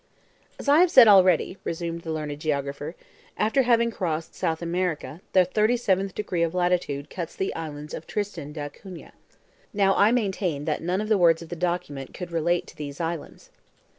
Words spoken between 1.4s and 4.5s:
resumed the learned geographer, "after having crossed